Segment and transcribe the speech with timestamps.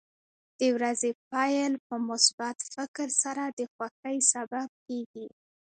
[0.59, 5.27] د ورځې پیل په مثبت فکر سره د خوښۍ سبب کېږي.